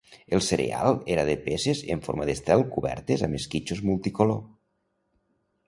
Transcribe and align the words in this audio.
El 0.35 0.41
cereal 0.45 0.95
era 1.15 1.25
de 1.27 1.35
peces 1.47 1.83
en 1.97 2.01
forma 2.09 2.27
d'estel 2.31 2.65
cobertes 2.77 3.27
amb 3.29 3.39
esquitxos 3.43 3.85
multicolor. 3.91 4.43